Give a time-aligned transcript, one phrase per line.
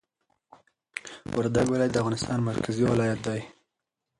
[1.35, 3.41] وردګ ولایت د افغانستان مرکزي ولایت دي